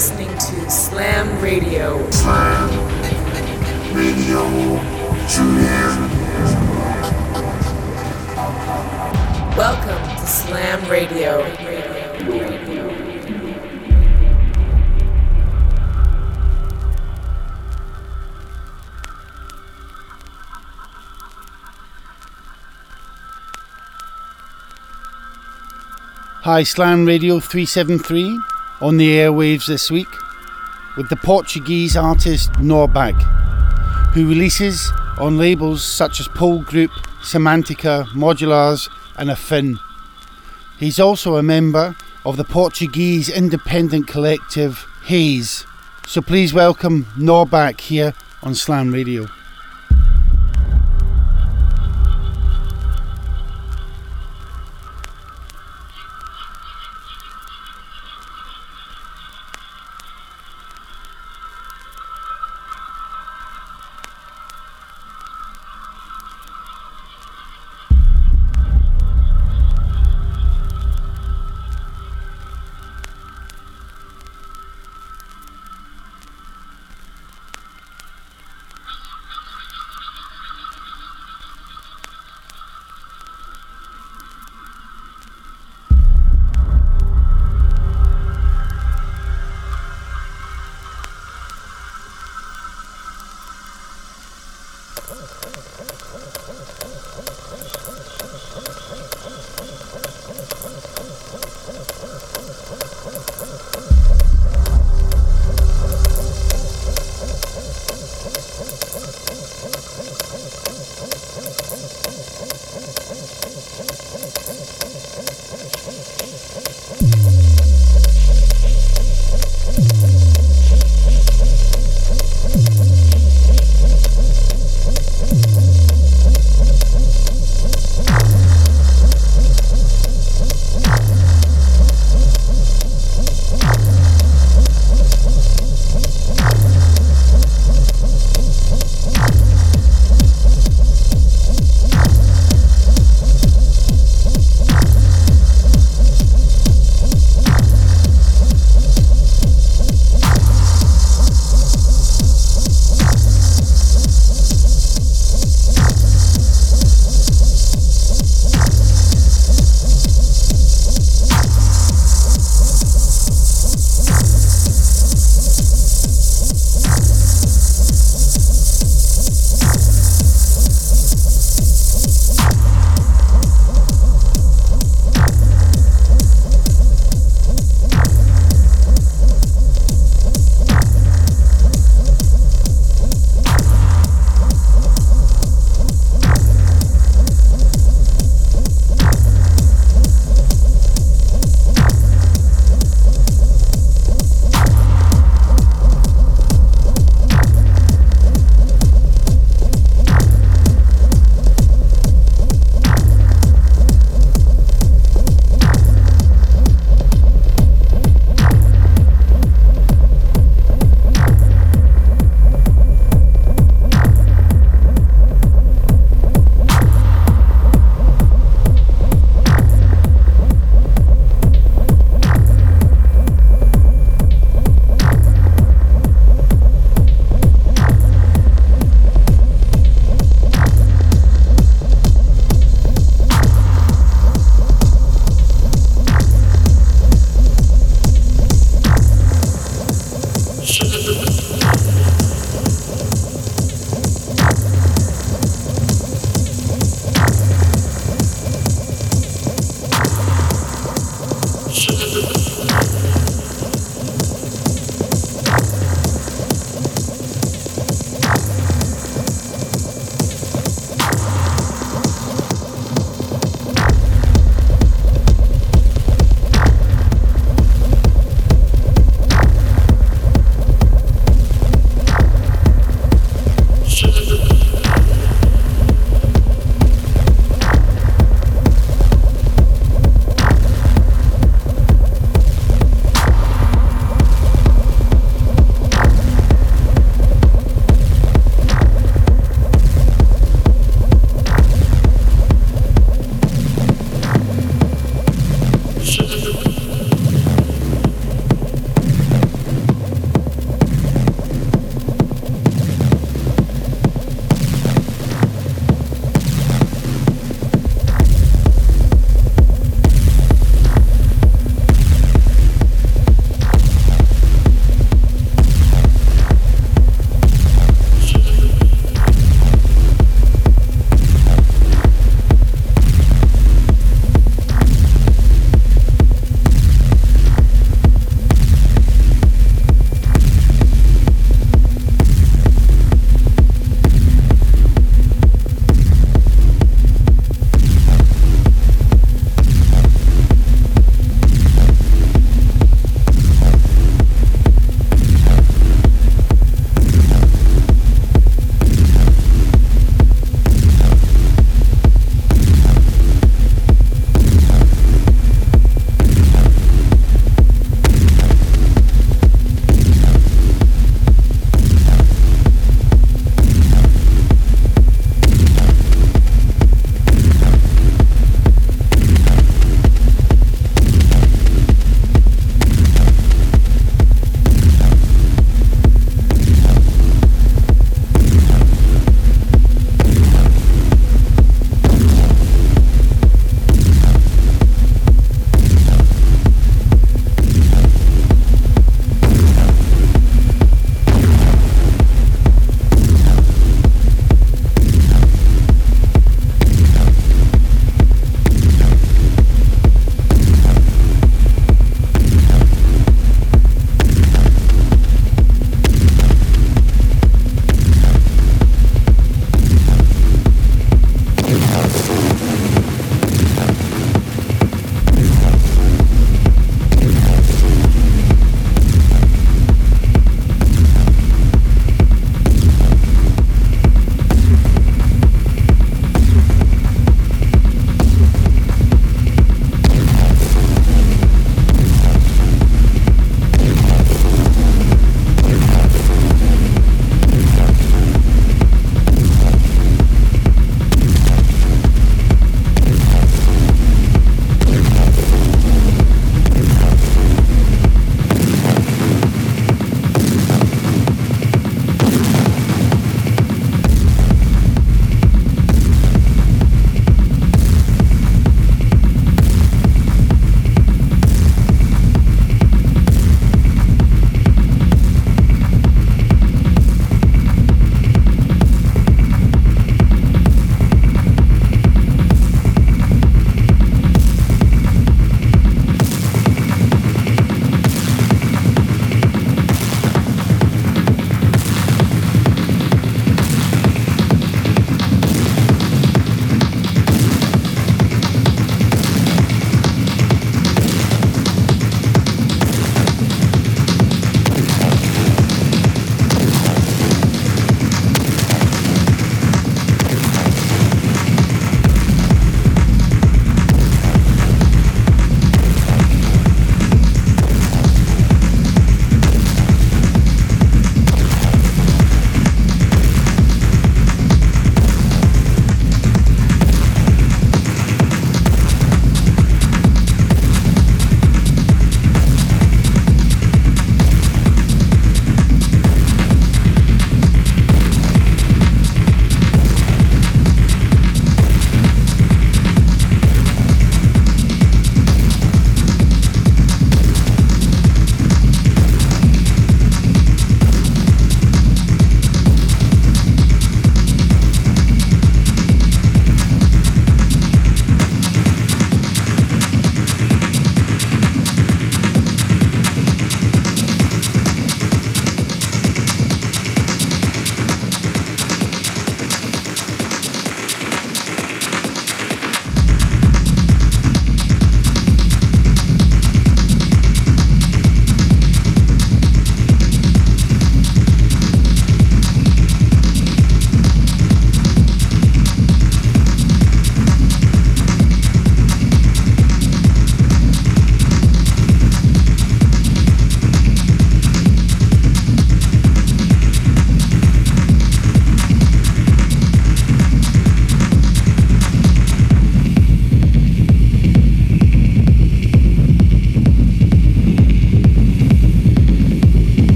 [0.00, 2.10] listening to Slam Radio.
[2.10, 2.70] Slam
[3.92, 4.40] Radio.
[5.28, 5.60] Tune.
[9.58, 11.42] Welcome to Slam Radio.
[26.42, 30.08] Hi, Slam Radio 373 on the airwaves this week
[30.96, 33.20] with the Portuguese artist Norbag,
[34.12, 36.90] who releases on labels such as Pole Group,
[37.22, 39.78] Semantica, Modularz, and Affin.
[40.78, 41.94] He's also a member
[42.24, 45.66] of the Portuguese independent collective Haze.
[46.06, 49.26] So please welcome Norbag here on Slam Radio.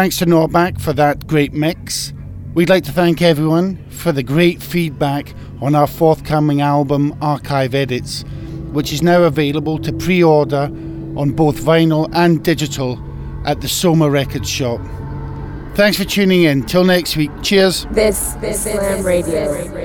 [0.00, 2.14] Thanks to Norback for that great mix.
[2.54, 8.24] We'd like to thank everyone for the great feedback on our forthcoming album Archive Edits,
[8.72, 10.70] which is now available to pre order
[11.18, 12.98] on both vinyl and digital
[13.44, 14.80] at the Soma Records shop.
[15.74, 16.62] Thanks for tuning in.
[16.64, 17.30] Till next week.
[17.42, 17.84] Cheers.
[17.90, 19.79] This, this Slam Radio.